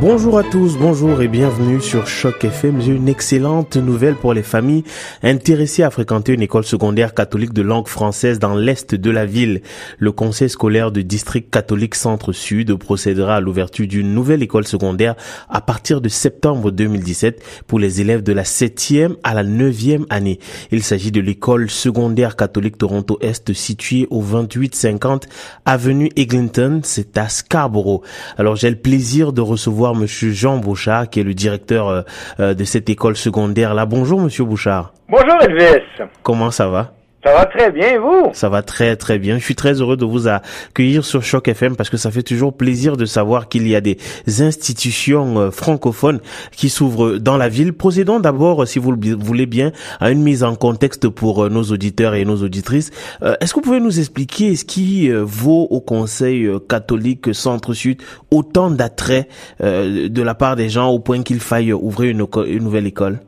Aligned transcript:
Bonjour 0.00 0.38
à 0.38 0.44
tous, 0.44 0.76
bonjour 0.76 1.22
et 1.22 1.26
bienvenue 1.26 1.80
sur 1.80 2.06
Choc 2.06 2.44
FM. 2.44 2.80
J'ai 2.80 2.92
une 2.92 3.08
excellente 3.08 3.76
nouvelle 3.76 4.14
pour 4.14 4.32
les 4.32 4.44
familles 4.44 4.84
intéressées 5.24 5.82
à 5.82 5.90
fréquenter 5.90 6.34
une 6.34 6.42
école 6.42 6.62
secondaire 6.62 7.14
catholique 7.14 7.52
de 7.52 7.62
langue 7.62 7.88
française 7.88 8.38
dans 8.38 8.54
l'est 8.54 8.94
de 8.94 9.10
la 9.10 9.26
ville. 9.26 9.60
Le 9.98 10.12
conseil 10.12 10.48
scolaire 10.50 10.92
du 10.92 11.02
district 11.02 11.50
catholique 11.50 11.96
Centre-Sud 11.96 12.76
procédera 12.76 13.36
à 13.36 13.40
l'ouverture 13.40 13.88
d'une 13.88 14.14
nouvelle 14.14 14.40
école 14.44 14.68
secondaire 14.68 15.16
à 15.48 15.60
partir 15.60 16.00
de 16.00 16.08
septembre 16.08 16.70
2017 16.70 17.64
pour 17.66 17.80
les 17.80 18.00
élèves 18.00 18.22
de 18.22 18.32
la 18.32 18.44
septième 18.44 19.16
à 19.24 19.34
la 19.34 19.42
neuvième 19.42 20.06
année. 20.10 20.38
Il 20.70 20.84
s'agit 20.84 21.10
de 21.10 21.20
l'école 21.20 21.68
secondaire 21.70 22.36
catholique 22.36 22.78
Toronto 22.78 23.18
Est 23.20 23.52
située 23.52 24.06
au 24.10 24.22
2850 24.22 25.26
avenue 25.64 26.10
Eglinton, 26.14 26.82
c'est 26.84 27.18
à 27.18 27.28
Scarborough. 27.28 28.02
Alors 28.36 28.54
j'ai 28.54 28.70
le 28.70 28.76
plaisir 28.76 29.32
de 29.32 29.40
recevoir 29.40 29.87
Monsieur 29.94 30.30
Jean 30.30 30.58
Bouchard, 30.58 31.08
qui 31.10 31.20
est 31.20 31.24
le 31.24 31.34
directeur 31.34 31.88
euh, 31.88 32.02
euh, 32.40 32.54
de 32.54 32.64
cette 32.64 32.88
école 32.88 33.16
secondaire 33.16 33.74
là. 33.74 33.86
Bonjour 33.86 34.20
Monsieur 34.20 34.44
Bouchard. 34.44 34.92
Bonjour 35.08 35.36
Elvis. 35.42 35.82
Comment 36.22 36.50
ça 36.50 36.68
va? 36.68 36.92
Ça 37.24 37.32
va 37.32 37.46
très 37.46 37.72
bien, 37.72 37.98
vous? 37.98 38.30
Ça 38.32 38.48
va 38.48 38.62
très 38.62 38.94
très 38.94 39.18
bien. 39.18 39.38
Je 39.38 39.44
suis 39.44 39.56
très 39.56 39.80
heureux 39.80 39.96
de 39.96 40.04
vous 40.04 40.28
accueillir 40.28 41.04
sur 41.04 41.20
Choc 41.24 41.48
FM 41.48 41.74
parce 41.74 41.90
que 41.90 41.96
ça 41.96 42.12
fait 42.12 42.22
toujours 42.22 42.56
plaisir 42.56 42.96
de 42.96 43.06
savoir 43.06 43.48
qu'il 43.48 43.66
y 43.66 43.74
a 43.74 43.80
des 43.80 43.98
institutions 44.38 45.36
euh, 45.36 45.50
francophones 45.50 46.20
qui 46.52 46.68
s'ouvrent 46.68 47.18
dans 47.18 47.36
la 47.36 47.48
ville. 47.48 47.72
Procédons 47.72 48.20
d'abord, 48.20 48.68
si 48.68 48.78
vous 48.78 48.92
le 48.92 49.16
voulez 49.16 49.46
bien, 49.46 49.72
à 49.98 50.12
une 50.12 50.22
mise 50.22 50.44
en 50.44 50.54
contexte 50.54 51.08
pour 51.08 51.44
euh, 51.44 51.48
nos 51.48 51.64
auditeurs 51.64 52.14
et 52.14 52.24
nos 52.24 52.36
auditrices. 52.36 52.92
Euh, 53.22 53.34
est-ce 53.40 53.52
que 53.52 53.58
vous 53.58 53.64
pouvez 53.64 53.80
nous 53.80 53.98
expliquer 53.98 54.54
ce 54.54 54.64
qui 54.64 55.10
vaut 55.10 55.66
au 55.70 55.80
Conseil 55.80 56.48
catholique 56.68 57.34
Centre-Sud 57.34 58.00
autant 58.30 58.70
d'attrait 58.70 59.28
de 59.60 60.22
la 60.22 60.34
part 60.34 60.54
des 60.54 60.68
gens 60.68 60.88
au 60.88 61.00
point 61.00 61.22
qu'il 61.22 61.40
faille 61.40 61.72
ouvrir 61.72 62.10
une 62.10 62.62
nouvelle 62.62 62.86
école? 62.86 63.18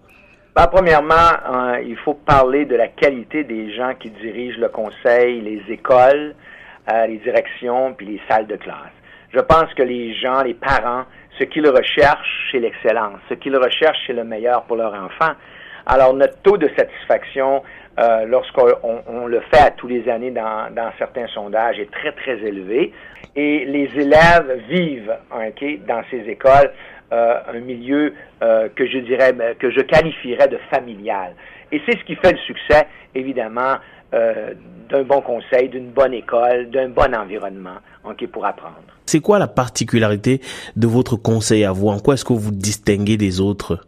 Ben, 0.57 0.67
premièrement, 0.67 1.15
euh, 1.15 1.81
il 1.87 1.97
faut 1.99 2.15
parler 2.15 2.65
de 2.65 2.75
la 2.75 2.89
qualité 2.89 3.45
des 3.45 3.73
gens 3.73 3.95
qui 3.95 4.11
dirigent 4.11 4.59
le 4.59 4.69
conseil, 4.69 5.41
les 5.43 5.63
écoles, 5.73 6.35
euh, 6.93 7.07
les 7.07 7.19
directions, 7.19 7.95
puis 7.95 8.07
les 8.07 8.21
salles 8.29 8.49
de 8.49 8.57
classe. 8.57 8.91
Je 9.33 9.39
pense 9.39 9.73
que 9.75 9.85
les 9.85 10.13
gens, 10.15 10.43
les 10.43 10.55
parents, 10.55 11.05
ce 11.39 11.45
qu'ils 11.45 11.69
recherchent, 11.69 12.49
c'est 12.51 12.59
l'excellence. 12.59 13.21
Ce 13.29 13.35
qu'ils 13.35 13.57
recherchent, 13.57 14.01
c'est 14.09 14.13
le 14.13 14.25
meilleur 14.25 14.65
pour 14.65 14.77
leur 14.77 14.93
enfant. 14.93 15.35
Alors, 15.87 16.15
notre 16.15 16.43
taux 16.43 16.57
de 16.57 16.69
satisfaction, 16.77 17.63
euh, 17.99 18.25
lorsqu'on 18.25 18.73
on 19.07 19.27
le 19.27 19.41
fait 19.53 19.61
à 19.61 19.71
tous 19.71 19.89
les 19.89 20.09
années 20.09 20.31
dans, 20.31 20.73
dans, 20.75 20.91
certains 20.99 21.27
sondages, 21.29 21.79
est 21.79 21.91
très, 21.91 22.13
très 22.13 22.39
élevé. 22.39 22.93
Et 23.37 23.65
les 23.65 23.91
élèves 23.97 24.61
vivent 24.69 25.15
dans 25.87 26.03
ces 26.11 26.29
écoles 26.29 26.73
euh, 27.13 27.35
un 27.53 27.59
milieu 27.59 28.15
euh, 28.43 28.69
que 28.75 28.87
je 28.87 28.99
dirais, 28.99 29.33
ben, 29.33 29.57
que 29.57 29.71
je 29.71 29.81
qualifierais 29.81 30.47
de 30.47 30.59
familial. 30.73 31.35
Et 31.73 31.81
c'est 31.85 31.99
ce 31.99 32.05
qui 32.05 32.15
fait 32.15 32.33
le 32.33 32.39
succès, 32.39 32.87
évidemment, 33.17 33.77
euh, 34.15 34.55
d'un 34.89 35.03
bon 35.03 35.21
conseil, 35.21 35.69
d'une 35.69 35.91
bonne 35.91 36.15
école, 36.15 36.71
d'un 36.71 36.89
bon 36.89 37.15
environnement 37.15 37.79
okay, 38.05 38.29
pour 38.29 38.47
apprendre. 38.47 38.77
C'est 39.07 39.21
quoi 39.21 39.41
la 39.41 39.49
particularité 39.49 40.41
de 40.77 40.87
votre 40.87 41.17
conseil 41.17 41.65
à 41.65 41.73
vous? 41.73 41.89
En 41.89 41.99
quoi 41.99 42.15
est-ce 42.15 42.25
que 42.25 42.33
vous 42.33 42.53
distinguez 42.53 43.17
des 43.17 43.41
autres? 43.41 43.81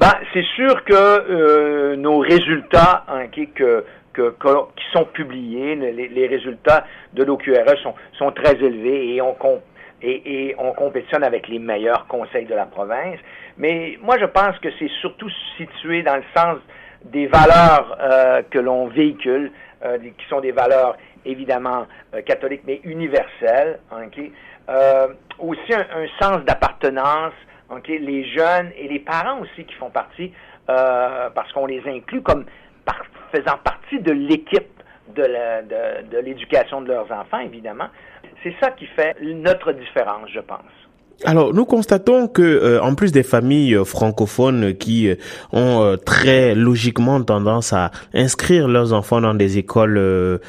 Ben, 0.00 0.12
c'est 0.32 0.44
sûr 0.56 0.82
que 0.84 1.94
nos 1.96 2.18
résultats 2.18 3.04
okay, 3.26 3.48
que, 3.48 3.84
que, 4.14 4.30
qui 4.30 4.84
sont 4.92 5.04
publiés, 5.04 5.76
les, 5.76 6.08
les 6.08 6.26
résultats 6.26 6.84
de 7.12 7.22
l'OQRE 7.22 7.78
sont, 7.82 7.94
sont 8.14 8.32
très 8.32 8.56
élevés 8.56 9.14
et 9.14 9.20
on, 9.20 9.36
et, 10.02 10.54
on 10.58 10.72
compétitionne 10.72 11.22
avec 11.22 11.48
les 11.48 11.58
meilleurs 11.58 12.06
conseils 12.06 12.46
de 12.46 12.54
la 12.54 12.66
province. 12.66 13.18
Mais 13.58 13.98
moi, 14.02 14.16
je 14.18 14.24
pense 14.24 14.58
que 14.58 14.68
c'est 14.78 14.90
surtout 15.00 15.30
situé 15.56 16.02
dans 16.02 16.16
le 16.16 16.24
sens 16.34 16.58
des 17.04 17.26
valeurs 17.26 17.96
euh, 18.00 18.42
que 18.50 18.58
l'on 18.58 18.86
véhicule, 18.86 19.52
euh, 19.84 19.98
qui 19.98 20.26
sont 20.28 20.40
des 20.40 20.52
valeurs 20.52 20.96
évidemment 21.24 21.86
euh, 22.14 22.22
catholiques, 22.22 22.62
mais 22.66 22.80
universelles. 22.84 23.80
aussi 25.38 25.74
un, 25.74 26.06
sens 26.20 26.44
d'appartenance. 26.44 27.34
Les 27.86 28.24
jeunes 28.30 28.72
et 28.76 28.88
les 28.88 28.98
parents 28.98 29.40
aussi 29.40 29.64
qui 29.64 29.74
font 29.74 29.90
partie, 29.90 30.32
parce 30.66 31.52
qu'on 31.52 31.66
les 31.66 31.82
inclut 31.86 32.22
comme 32.22 32.44
faisant 33.32 33.58
partie 33.62 34.00
de 34.00 34.12
l'équipe 34.12 34.82
de 35.14 36.20
l'éducation 36.20 36.80
de, 36.80 36.86
de 36.86 36.92
leurs 36.92 37.10
enfants, 37.10 37.40
évidemment. 37.40 37.88
C'est 38.42 38.54
ça 38.60 38.70
qui 38.70 38.86
fait 38.86 39.16
notre 39.20 39.72
différence, 39.72 40.28
je 40.30 40.40
pense. 40.40 40.60
Alors, 41.26 41.52
nous 41.52 41.66
constatons 41.66 42.28
que, 42.28 42.40
euh, 42.40 42.80
en 42.82 42.94
plus 42.94 43.12
des 43.12 43.22
familles 43.22 43.74
euh, 43.74 43.84
francophones 43.84 44.74
qui 44.74 45.06
euh, 45.06 45.16
ont 45.52 45.96
très 46.06 46.54
logiquement 46.54 47.22
tendance 47.22 47.74
à 47.74 47.90
inscrire 48.14 48.68
leurs 48.68 48.94
enfants 48.94 49.20
dans 49.20 49.34
des 49.34 49.58
écoles 49.58 50.40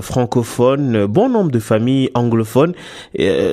francophones, 0.00 1.06
bon 1.06 1.28
nombre 1.28 1.50
de 1.50 1.58
familles 1.58 2.10
anglophones 2.14 2.74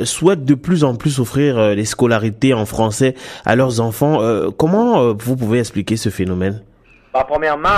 souhaitent 0.03 0.45
de 0.45 0.55
plus 0.55 0.83
en 0.83 0.95
plus 0.95 1.19
offrir 1.19 1.75
des 1.75 1.85
scolarités 1.85 2.53
en 2.53 2.65
français 2.65 3.15
à 3.45 3.55
leurs 3.55 3.81
enfants. 3.81 4.19
comment 4.57 5.13
vous 5.13 5.35
pouvez 5.35 5.59
expliquer 5.59 5.97
ce 5.97 6.09
phénomène? 6.09 6.61
Bah, 7.13 7.25
Premièrement, 7.27 7.69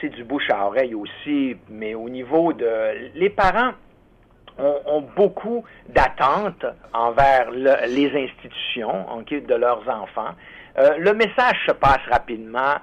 c'est 0.00 0.10
du 0.10 0.24
bouche 0.24 0.48
à 0.50 0.66
oreille 0.66 0.94
aussi, 0.94 1.56
mais 1.70 1.94
au 1.94 2.08
niveau 2.08 2.52
de 2.52 2.66
les 3.14 3.30
parents 3.30 3.72
ont, 4.58 5.04
beaucoup 5.16 5.64
d'attentes 5.88 6.64
envers 6.92 7.50
les 7.50 8.10
institutions 8.14 9.06
de 9.24 9.54
leurs 9.54 9.88
enfants. 9.88 10.34
Euh, 10.76 10.96
le 10.98 11.14
message 11.14 11.56
se 11.66 11.72
passe 11.72 12.00
rapidement. 12.10 12.74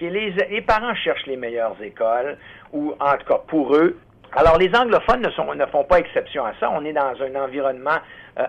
Les, 0.00 0.60
parents 0.60 0.94
cherchent 0.94 1.26
les 1.26 1.36
meilleures 1.36 1.80
écoles, 1.82 2.38
ou 2.72 2.94
en 3.00 3.16
tout 3.16 3.26
cas 3.26 3.40
pour 3.48 3.74
eux. 3.74 3.98
Alors 4.34 4.56
les 4.58 4.74
anglophones 4.74 5.22
ne, 5.22 5.66
font 5.66 5.84
pas 5.84 5.98
exception 5.98 6.46
à 6.46 6.52
ça. 6.60 6.70
On 6.70 6.84
est 6.84 6.92
dans 6.92 7.12
un 7.20 7.44
environnement 7.44 7.98
euh, 8.38 8.46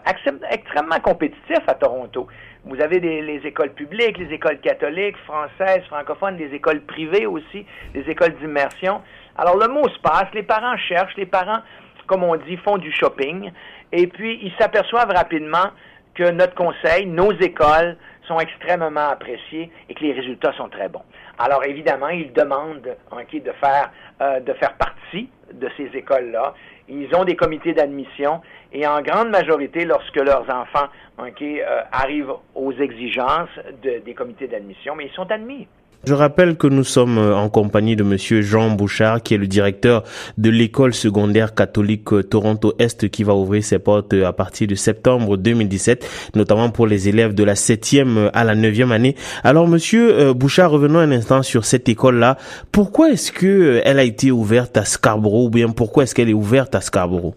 extrêmement 0.49 0.99
compétitif 1.01 1.59
à 1.67 1.73
Toronto. 1.73 2.27
Vous 2.65 2.79
avez 2.79 2.99
les 3.01 3.41
écoles 3.45 3.73
publiques, 3.73 4.17
les 4.17 4.33
écoles 4.33 4.59
catholiques, 4.59 5.17
françaises, 5.25 5.83
francophones, 5.89 6.37
des 6.37 6.53
écoles 6.53 6.81
privées 6.81 7.25
aussi, 7.25 7.65
des 7.93 8.09
écoles 8.09 8.35
d'immersion. 8.39 9.01
Alors 9.35 9.57
le 9.57 9.67
mot 9.67 9.89
se 9.89 9.99
passe, 9.99 10.27
les 10.33 10.43
parents 10.43 10.77
cherchent, 10.77 11.17
les 11.17 11.25
parents 11.25 11.59
comme 12.07 12.23
on 12.23 12.35
dit, 12.35 12.57
font 12.57 12.77
du 12.77 12.91
shopping. 12.91 13.51
Et 13.91 14.07
puis, 14.07 14.39
ils 14.43 14.53
s'aperçoivent 14.59 15.11
rapidement 15.11 15.71
que 16.15 16.29
notre 16.31 16.55
conseil, 16.55 17.05
nos 17.05 17.31
écoles 17.31 17.97
sont 18.27 18.39
extrêmement 18.39 19.09
appréciées 19.09 19.71
et 19.89 19.93
que 19.93 20.03
les 20.03 20.13
résultats 20.13 20.53
sont 20.53 20.69
très 20.69 20.87
bons. 20.87 21.03
Alors, 21.39 21.65
évidemment, 21.65 22.09
ils 22.09 22.31
demandent 22.31 22.81
de, 22.81 23.51
faire, 23.59 23.91
euh, 24.21 24.39
de 24.39 24.53
faire 24.53 24.73
partie 24.77 25.29
de 25.51 25.69
ces 25.77 25.89
écoles-là. 25.97 26.53
Ils 26.87 27.13
ont 27.15 27.23
des 27.23 27.35
comités 27.35 27.73
d'admission 27.73 28.41
et 28.71 28.85
en 28.87 29.01
grande 29.01 29.29
majorité, 29.29 29.85
lorsque 29.85 30.15
leurs 30.15 30.49
enfants 30.49 30.87
euh, 31.19 31.81
arrivent 31.91 32.33
aux 32.55 32.73
exigences 32.73 33.49
des 33.81 34.13
comités 34.13 34.47
d'admission, 34.47 34.95
ils 34.99 35.11
sont 35.11 35.29
admis. 35.31 35.67
Je 36.05 36.13
rappelle 36.13 36.57
que 36.57 36.67
nous 36.67 36.83
sommes 36.83 37.17
euh, 37.17 37.33
en 37.33 37.47
compagnie 37.47 37.95
de 37.95 38.03
monsieur 38.03 38.41
Jean 38.41 38.71
Bouchard, 38.71 39.23
qui 39.23 39.35
est 39.35 39.37
le 39.37 39.47
directeur 39.47 40.03
de 40.37 40.49
l'école 40.49 40.93
secondaire 40.93 41.55
catholique 41.55 42.11
euh, 42.11 42.23
Toronto 42.23 42.73
Est, 42.77 43.07
qui 43.07 43.23
va 43.23 43.33
ouvrir 43.33 43.63
ses 43.63 43.79
portes 43.79 44.11
euh, 44.11 44.25
à 44.25 44.33
partir 44.33 44.67
de 44.67 44.75
septembre 44.75 45.37
2017, 45.37 46.31
notamment 46.35 46.71
pour 46.71 46.87
les 46.87 47.07
élèves 47.07 47.33
de 47.33 47.45
la 47.45 47.55
septième 47.55 48.29
à 48.33 48.43
la 48.43 48.53
neuvième 48.53 48.91
année. 48.91 49.15
Alors, 49.45 49.65
monsieur 49.65 50.33
Bouchard, 50.33 50.71
revenons 50.71 50.99
un 50.99 51.11
instant 51.11 51.41
sur 51.41 51.63
cette 51.63 51.87
école-là. 51.87 52.37
Pourquoi 52.73 53.11
est-ce 53.11 53.31
que 53.31 53.81
elle 53.85 53.99
a 53.99 54.03
été 54.03 54.29
ouverte 54.29 54.75
à 54.75 54.83
Scarborough, 54.83 55.45
ou 55.45 55.49
bien 55.49 55.69
pourquoi 55.69 56.03
est-ce 56.03 56.13
qu'elle 56.13 56.29
est 56.29 56.33
ouverte 56.33 56.75
à 56.75 56.81
Scarborough? 56.81 57.33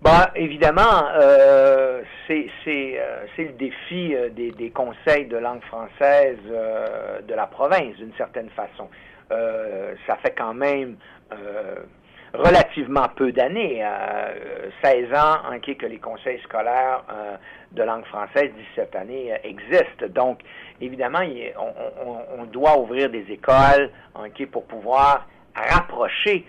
Bah, 0.00 0.30
évidemment, 0.36 1.08
euh, 1.16 2.02
c'est 2.28 2.48
euh, 2.68 3.26
le 3.36 3.52
défi 3.54 4.14
euh, 4.14 4.28
des, 4.28 4.52
des, 4.52 4.70
conseils 4.70 5.26
de 5.26 5.36
langue 5.36 5.62
française 5.64 6.38
euh, 6.48 7.20
de 7.22 7.34
la 7.34 7.48
province, 7.48 7.96
d'une 7.96 8.14
certaine 8.16 8.48
façon. 8.50 8.88
ça 10.06 10.16
fait 10.22 10.34
quand 10.36 10.54
même 10.54 10.96
relativement 12.32 13.08
peu 13.16 13.32
d'années, 13.32 13.84
16 14.82 15.12
ans 15.14 15.38
en 15.50 15.58
qui 15.58 15.76
que 15.76 15.86
les 15.86 15.98
conseils 15.98 16.40
scolaires 16.44 17.02
de 17.72 17.82
langue 17.82 18.04
française 18.06 18.52
d'ici 18.54 18.70
cette 18.76 18.94
année 18.94 19.34
existent. 19.42 20.06
Donc, 20.08 20.40
évidemment, 20.80 21.20
on, 21.58 22.08
on, 22.08 22.42
on, 22.42 22.44
doit 22.44 22.78
ouvrir 22.78 23.10
des 23.10 23.26
écoles 23.30 23.90
en 24.14 24.30
qui 24.30 24.46
pour 24.46 24.64
pouvoir 24.66 25.26
rapprocher 25.54 26.46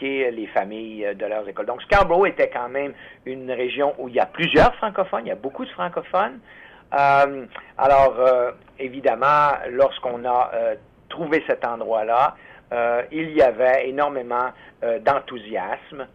les 0.00 0.46
familles 0.48 1.06
euh, 1.06 1.14
de 1.14 1.26
leurs 1.26 1.48
écoles. 1.48 1.66
Donc, 1.66 1.82
Scarborough 1.82 2.26
était 2.26 2.50
quand 2.50 2.68
même 2.68 2.92
une 3.24 3.50
région 3.50 3.94
où 3.98 4.08
il 4.08 4.14
y 4.14 4.20
a 4.20 4.26
plusieurs 4.26 4.74
francophones, 4.76 5.26
il 5.26 5.28
y 5.28 5.32
a 5.32 5.36
beaucoup 5.36 5.64
de 5.64 5.70
francophones. 5.70 6.38
Euh, 6.92 7.46
alors, 7.78 8.14
euh, 8.18 8.52
évidemment, 8.78 9.52
lorsqu'on 9.70 10.24
a 10.24 10.50
trouvé 11.08 11.42
cet 11.46 11.64
endroit-là, 11.64 12.36
il 13.12 13.30
y 13.30 13.40
avait 13.40 13.88
énormément 13.88 14.48
d'enthousiasme 14.82 16.08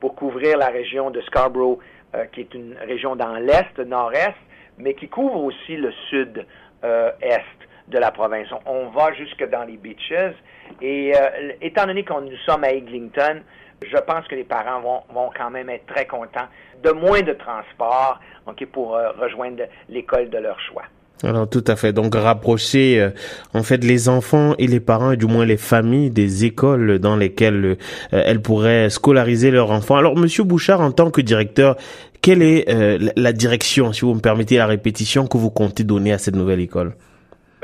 pour 0.00 0.16
couvrir 0.16 0.58
la 0.58 0.66
région 0.66 1.10
de 1.10 1.20
Scarborough, 1.20 1.78
qui 2.32 2.40
est 2.40 2.52
une 2.52 2.76
région 2.78 3.14
dans 3.14 3.36
l'est, 3.36 3.78
nord-est, 3.78 4.34
mais 4.76 4.94
qui 4.94 5.08
couvre 5.08 5.44
aussi 5.44 5.76
le 5.76 5.92
sud-est 6.10 6.44
de 7.88 7.98
la 7.98 8.10
province. 8.10 8.48
On 8.66 8.88
va 8.88 9.12
jusque 9.12 9.48
dans 9.50 9.64
les 9.64 9.76
beaches 9.76 10.34
et 10.80 11.12
étant 11.60 11.86
donné 11.86 12.04
qu'on 12.04 12.22
nous 12.22 12.36
sommes 12.46 12.64
à 12.64 12.70
Eglinton, 12.70 13.42
je 13.86 13.98
pense 13.98 14.26
que 14.28 14.34
les 14.34 14.44
parents 14.44 14.80
vont, 14.80 15.00
vont 15.12 15.30
quand 15.36 15.50
même 15.50 15.68
être 15.68 15.86
très 15.86 16.06
contents 16.06 16.48
de 16.82 16.90
moins 16.90 17.22
de 17.22 17.32
transport 17.32 18.18
pour 18.72 18.96
euh, 18.96 19.10
rejoindre 19.20 19.62
l'école 19.88 20.30
de 20.30 20.38
leur 20.38 20.58
choix. 20.60 20.82
Alors 21.22 21.48
tout 21.48 21.64
à 21.66 21.76
fait. 21.76 21.92
Donc 21.92 22.14
rapprocher 22.14 23.00
euh, 23.00 23.10
en 23.54 23.62
fait 23.62 23.82
les 23.82 24.08
enfants 24.08 24.54
et 24.58 24.66
les 24.66 24.80
parents 24.80 25.12
et 25.12 25.16
du 25.16 25.26
moins 25.26 25.46
les 25.46 25.56
familles 25.56 26.10
des 26.10 26.44
écoles 26.44 26.98
dans 26.98 27.16
lesquelles 27.16 27.64
euh, 27.64 27.76
elles 28.10 28.42
pourraient 28.42 28.90
scolariser 28.90 29.50
leurs 29.50 29.70
enfants. 29.70 29.96
Alors 29.96 30.16
Monsieur 30.16 30.44
Bouchard, 30.44 30.80
en 30.80 30.92
tant 30.92 31.10
que 31.10 31.20
directeur, 31.20 31.76
quelle 32.20 32.42
est 32.42 32.64
la 33.16 33.32
direction, 33.34 33.92
si 33.92 34.00
vous 34.00 34.14
me 34.14 34.20
permettez 34.20 34.56
la 34.56 34.66
répétition, 34.66 35.26
que 35.26 35.36
vous 35.36 35.50
comptez 35.50 35.84
donner 35.84 36.10
à 36.10 36.16
cette 36.16 36.34
nouvelle 36.34 36.60
école? 36.60 36.94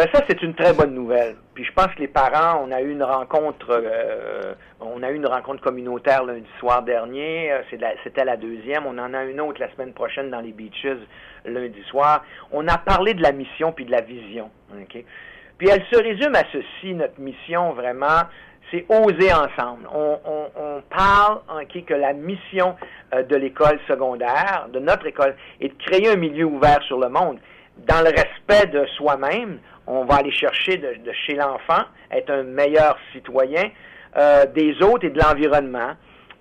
Ben 0.00 0.08
ça, 0.14 0.25
c'est 0.26 0.41
une 0.41 0.55
très 0.55 0.73
bonne 0.73 0.94
nouvelle. 0.94 1.37
Puis 1.52 1.62
je 1.62 1.73
pense 1.73 1.88
que 1.88 2.00
les 2.00 2.08
parents, 2.08 2.64
on 2.64 2.73
a 2.73 2.81
eu 2.81 2.91
une 2.91 3.02
rencontre, 3.02 3.67
euh, 3.69 4.55
on 4.81 5.02
a 5.02 5.11
eu 5.11 5.17
une 5.17 5.26
rencontre 5.26 5.61
communautaire 5.61 6.25
lundi 6.25 6.49
soir 6.58 6.82
dernier. 6.82 7.52
Euh, 7.52 7.61
c'était 8.02 8.25
la, 8.25 8.38
deuxième. 8.38 8.87
On 8.87 8.97
en 8.97 9.12
a 9.12 9.25
une 9.25 9.43
autre 9.43 9.61
la 9.61 9.70
semaine 9.73 9.93
prochaine 9.93 10.31
dans 10.31 10.41
les 10.41 10.52
beaches 10.52 10.87
lundi 11.44 11.82
soir. 11.91 12.25
On 12.50 12.67
a 12.67 12.79
parlé 12.79 13.12
de 13.12 13.20
la 13.20 13.32
mission 13.32 13.73
puis 13.73 13.85
de 13.85 13.91
la 13.91 14.00
vision. 14.00 14.50
Puis 14.88 15.69
elle 15.69 15.85
se 15.93 16.02
résume 16.02 16.35
à 16.35 16.44
ceci, 16.50 16.94
notre 16.94 17.20
mission 17.20 17.75
vraiment, 17.75 18.23
c'est 18.70 18.87
oser 18.88 19.35
ensemble. 19.35 19.87
On, 19.93 20.19
on, 20.25 20.82
parle 20.88 21.41
que 21.69 21.94
la 21.94 22.14
mission 22.14 22.75
euh, 23.12 23.23
de 23.23 23.37
l'école 23.37 23.79
secondaire, 23.87 24.67
de 24.73 24.79
notre 24.79 25.06
école, 25.06 25.37
est 25.61 25.69
de 25.69 25.82
créer 25.85 26.08
un 26.08 26.17
milieu 26.17 26.47
ouvert 26.47 26.82
sur 26.85 26.99
le 26.99 27.11
monde 27.11 27.38
dans 27.87 28.02
le 28.02 28.11
respect 28.11 28.67
de 28.69 28.85
soi-même, 28.97 29.58
on 29.90 30.04
va 30.04 30.16
aller 30.16 30.31
chercher 30.31 30.76
de, 30.76 30.94
chez 31.26 31.34
l'enfant, 31.34 31.82
être 32.12 32.31
un 32.31 32.44
meilleur 32.44 32.96
citoyen 33.12 33.70
euh, 34.16 34.46
des 34.46 34.81
autres 34.82 35.06
et 35.06 35.10
de 35.10 35.19
l'environnement. 35.19 35.92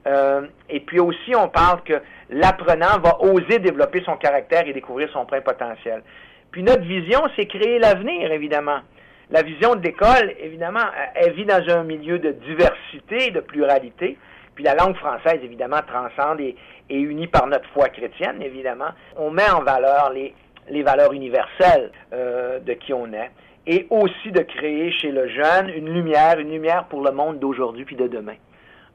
Euh, 0.07 0.41
et 0.69 0.79
puis 0.79 0.99
aussi, 0.99 1.35
on 1.35 1.49
parle 1.49 1.81
que 1.83 2.01
l'apprenant 2.29 2.99
va 2.99 3.21
oser 3.21 3.59
développer 3.59 4.03
son 4.05 4.17
caractère 4.17 4.67
et 4.67 4.73
découvrir 4.73 5.09
son 5.11 5.25
plein 5.25 5.41
potentiel. 5.41 6.03
Puis 6.51 6.63
notre 6.63 6.83
vision, 6.83 7.21
c'est 7.35 7.47
créer 7.47 7.79
l'avenir, 7.79 8.31
évidemment. 8.31 8.79
La 9.31 9.41
vision 9.41 9.75
de 9.75 9.81
l'école, 9.81 10.33
évidemment, 10.39 10.85
elle 11.15 11.33
vit 11.33 11.45
dans 11.45 11.63
un 11.69 11.83
milieu 11.83 12.17
de 12.17 12.31
diversité, 12.31 13.31
de 13.31 13.39
pluralité. 13.39 14.17
Puis 14.55 14.63
la 14.63 14.75
langue 14.75 14.95
française, 14.95 15.39
évidemment, 15.43 15.81
transcende 15.87 16.41
et 16.41 16.55
est 16.89 16.99
unie 16.99 17.27
par 17.27 17.47
notre 17.47 17.69
foi 17.69 17.89
chrétienne, 17.89 18.41
évidemment. 18.41 18.89
On 19.15 19.29
met 19.31 19.49
en 19.49 19.61
valeur 19.61 20.11
les 20.13 20.33
les 20.69 20.83
valeurs 20.83 21.13
universelles 21.13 21.92
euh, 22.13 22.60
de 22.60 22.74
qui 22.74 22.94
on 22.94 23.12
est, 23.13 23.31
et 23.68 23.88
aussi 23.89 24.31
de 24.31 24.42
créer 24.42 24.92
chez 24.92 25.12
le 25.12 25.27
jeune 25.27 25.69
une 25.69 25.89
lumière, 25.89 26.39
une 26.39 26.51
lumière 26.51 26.86
pour 26.86 27.04
le 27.04 27.12
monde 27.12 27.39
d'aujourd'hui 27.39 27.86
puis 27.86 27.95
de 27.95 28.07
demain. 28.07 28.36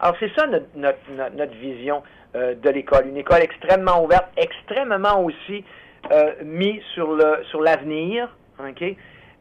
Alors 0.00 0.17
c'est 0.19 0.32
ça 0.35 0.47
notre, 0.47 0.67
notre, 0.75 0.99
notre 1.37 1.55
vision 1.55 2.03
euh, 2.35 2.55
de 2.55 2.71
l'école, 2.71 3.06
une 3.06 3.17
école 3.17 3.43
extrêmement 3.43 4.03
ouverte, 4.03 4.26
extrêmement 4.37 5.23
aussi 5.23 5.65
euh, 6.11 6.32
mise 6.44 6.82
sur 6.93 7.61
l'avenir. 7.61 8.29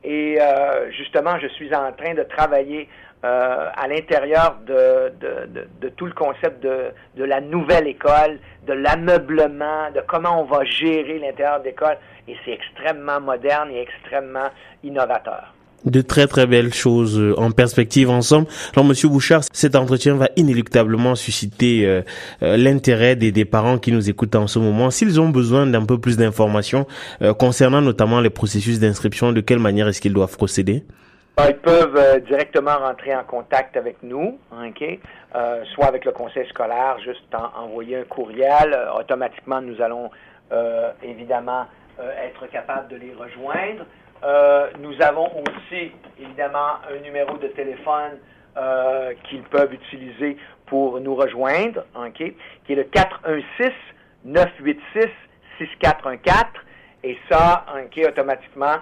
Et 0.03 0.37
euh, 0.39 0.91
justement, 0.91 1.39
je 1.39 1.47
suis 1.47 1.73
en 1.73 1.91
train 1.93 2.13
de 2.13 2.23
travailler 2.23 2.89
euh, 3.23 3.69
à 3.73 3.87
l'intérieur 3.87 4.57
de, 4.65 5.13
de, 5.19 5.67
de, 5.79 5.89
tout 5.89 6.05
le 6.05 6.13
concept 6.13 6.61
de, 6.61 6.91
de 7.15 7.23
la 7.23 7.39
nouvelle 7.39 7.87
école, 7.87 8.39
de 8.67 8.73
l'ameublement, 8.73 9.91
de 9.91 10.01
comment 10.05 10.41
on 10.41 10.45
va 10.45 10.65
gérer 10.65 11.19
l'intérieur 11.19 11.61
d'école. 11.61 11.97
Et 12.27 12.35
c'est 12.43 12.51
extrêmement 12.51 13.21
moderne 13.21 13.71
et 13.71 13.81
extrêmement 13.81 14.49
innovateur 14.83 15.53
de 15.85 16.01
très 16.01 16.27
très 16.27 16.47
belles 16.47 16.73
choses 16.73 17.19
euh, 17.19 17.33
en 17.37 17.51
perspective 17.51 18.09
ensemble. 18.09 18.47
Alors 18.75 18.85
Monsieur 18.85 19.09
Bouchard, 19.09 19.41
cet 19.51 19.75
entretien 19.75 20.15
va 20.15 20.29
inéluctablement 20.35 21.15
susciter 21.15 21.85
euh, 21.85 22.01
l'intérêt 22.41 23.15
des, 23.15 23.31
des, 23.31 23.45
parents 23.45 23.77
qui 23.77 23.91
nous 23.91 24.09
écoutent 24.09 24.35
en 24.35 24.47
ce 24.47 24.59
moment. 24.59 24.89
S'ils 24.89 25.19
ont 25.19 25.29
besoin 25.29 25.67
d'un 25.67 25.85
peu 25.85 25.99
plus 25.99 26.17
d'informations 26.17 26.87
concernant 27.37 27.81
notamment 27.81 28.19
les 28.19 28.29
processus 28.29 28.79
d'inscription, 28.79 29.31
de 29.31 29.41
quelle 29.41 29.59
manière 29.59 29.87
est-ce 29.87 30.01
qu'ils 30.01 30.13
doivent 30.13 30.37
procéder? 30.37 30.83
Ben, 31.35 31.47
ils 31.49 31.57
peuvent 31.57 31.95
euh, 31.95 32.19
directement 32.19 32.77
rentrer 32.77 33.15
en 33.15 33.23
contact 33.23 33.75
avec 33.75 34.03
nous, 34.03 34.37
ok, 34.51 34.99
euh, 35.35 35.63
soit 35.73 35.87
avec 35.87 36.05
le 36.05 36.11
conseil 36.11 36.47
scolaire, 36.49 36.99
juste 37.03 37.33
envoyer 37.57 37.97
un 37.97 38.03
courriel. 38.03 38.71
Euh, 38.71 38.93
automatiquement, 38.99 39.61
nous 39.61 39.81
allons 39.81 40.09
évidemment 41.01 41.65
être 41.99 42.45
capables 42.51 42.87
de 42.89 42.97
les 42.97 43.11
rejoindre. 43.11 43.87
Nous 44.79 45.01
avons 45.01 45.29
aussi 45.41 45.91
évidemment 46.19 46.79
un 46.89 46.99
numéro 47.03 47.37
de 47.37 47.47
téléphone 47.47 48.19
qu'ils 49.25 49.43
peuvent 49.43 49.73
utiliser 49.73 50.37
pour 50.67 50.99
nous 50.99 51.15
rejoindre, 51.15 51.85
ok, 51.95 52.33
qui 52.65 52.73
est 52.73 52.75
le 52.75 52.83
416 52.85 53.71
986 54.25 55.09
6414. 55.57 56.45
Et 57.03 57.17
ça, 57.29 57.65
ok, 57.75 58.05
automatiquement, 58.07 58.77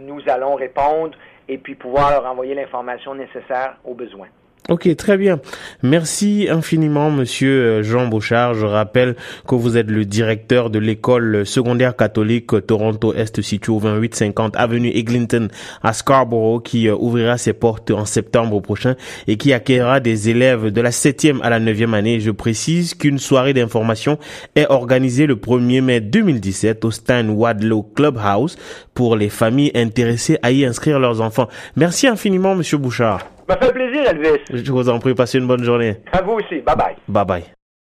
nous 0.00 0.20
allons 0.28 0.54
répondre 0.54 1.16
et 1.48 1.58
puis 1.58 1.74
pouvoir 1.74 2.10
leur 2.10 2.26
envoyer 2.26 2.54
l'information 2.54 3.14
nécessaire 3.14 3.76
aux 3.84 3.94
besoins. 3.94 4.28
Ok, 4.68 4.96
très 4.96 5.16
bien. 5.16 5.38
Merci 5.84 6.48
infiniment, 6.50 7.08
monsieur 7.12 7.50
euh, 7.50 7.82
Jean 7.84 8.08
Bouchard. 8.08 8.54
Je 8.54 8.66
rappelle 8.66 9.14
que 9.46 9.54
vous 9.54 9.76
êtes 9.76 9.88
le 9.88 10.04
directeur 10.04 10.70
de 10.70 10.80
l'école 10.80 11.46
secondaire 11.46 11.94
catholique 11.94 12.66
Toronto 12.66 13.14
Est 13.14 13.40
située 13.42 13.72
au 13.72 13.78
2850 13.78 14.56
avenue 14.56 14.90
Eglinton 14.92 15.46
à 15.84 15.92
Scarborough 15.92 16.64
qui 16.64 16.88
euh, 16.88 16.96
ouvrira 16.98 17.38
ses 17.38 17.52
portes 17.52 17.92
en 17.92 18.04
septembre 18.06 18.58
prochain 18.58 18.96
et 19.28 19.36
qui 19.36 19.52
accueillera 19.52 20.00
des 20.00 20.30
élèves 20.30 20.72
de 20.72 20.80
la 20.80 20.90
septième 20.90 21.40
à 21.42 21.50
la 21.50 21.60
neuvième 21.60 21.94
année. 21.94 22.18
Je 22.18 22.32
précise 22.32 22.94
qu'une 22.94 23.20
soirée 23.20 23.54
d'information 23.54 24.18
est 24.56 24.66
organisée 24.68 25.26
le 25.26 25.36
1er 25.36 25.80
mai 25.80 26.00
2017 26.00 26.84
au 26.84 26.90
Stan 26.90 27.24
Wadlow 27.28 27.84
Clubhouse 27.94 28.56
pour 28.94 29.14
les 29.14 29.28
familles 29.28 29.70
intéressées 29.76 30.38
à 30.42 30.50
y 30.50 30.64
inscrire 30.64 30.98
leurs 30.98 31.20
enfants. 31.20 31.46
Merci 31.76 32.08
infiniment, 32.08 32.56
monsieur 32.56 32.78
Bouchard. 32.78 33.35
Ça 33.48 33.56
fait 33.58 33.72
plaisir, 33.72 34.10
Elvis. 34.10 34.42
Je 34.50 34.72
vous 34.72 34.88
en 34.88 34.98
prie, 34.98 35.14
passez 35.14 35.38
une 35.38 35.46
bonne 35.46 35.62
journée. 35.62 35.96
À 36.12 36.22
vous 36.22 36.32
aussi. 36.32 36.60
Bye 36.60 36.76
bye. 36.76 36.96
Bye 37.08 37.24
bye. 37.24 37.55